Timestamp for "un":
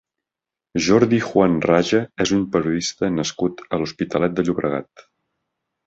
2.39-2.43